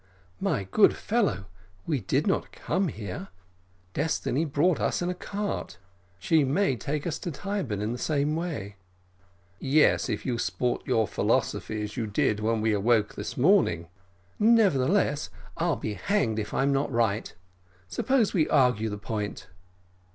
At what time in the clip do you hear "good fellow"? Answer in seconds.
0.63-1.45